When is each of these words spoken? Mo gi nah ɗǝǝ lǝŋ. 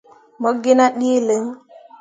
Mo 0.41 0.49
gi 0.61 0.73
nah 0.77 0.93
ɗǝǝ 0.99 1.13
lǝŋ. 1.27 1.43